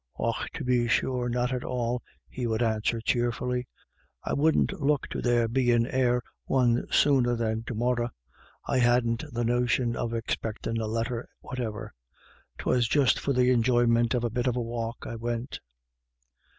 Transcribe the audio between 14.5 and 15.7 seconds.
a walk I went."